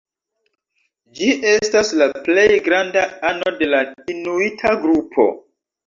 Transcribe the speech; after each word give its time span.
Ĝi 1.19 1.27
estas 1.51 1.93
la 2.01 2.09
plej 2.29 2.47
granda 2.71 3.07
ano 3.33 3.57
de 3.63 3.71
la 3.73 3.87
inuita 4.19 4.77
grupo. 4.85 5.33